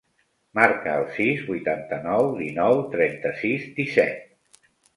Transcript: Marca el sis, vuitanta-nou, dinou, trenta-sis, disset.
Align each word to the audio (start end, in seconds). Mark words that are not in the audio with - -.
Marca 0.59 0.95
el 1.01 1.05
sis, 1.17 1.43
vuitanta-nou, 1.49 2.31
dinou, 2.41 2.81
trenta-sis, 2.97 3.71
disset. 3.79 4.69